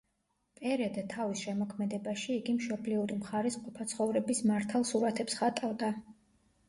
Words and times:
პერედა 0.59 1.01
თავის 1.11 1.43
შემოქმედებაში 1.47 2.33
იგი 2.37 2.55
მშობლიური 2.57 3.17
მხარის 3.21 3.59
ყოფა-ცხოვრების 3.67 4.45
მართალ 4.53 4.89
სურათებს 4.93 5.39
ხატავდა. 5.43 5.93